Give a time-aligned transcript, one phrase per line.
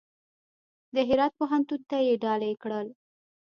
[0.93, 2.87] د هرات پوهنتون ته یې ډالۍ کړل.